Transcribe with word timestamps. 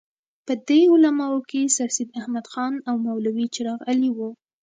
په 0.45 0.53
دې 0.67 0.81
علماوو 0.93 1.45
کې 1.49 1.61
سرسید 1.77 2.09
احمد 2.19 2.45
خان 2.51 2.73
او 2.89 2.95
مولوي 3.05 3.45
چراغ 3.55 3.79
علي 3.91 4.09
وو. 4.17 4.29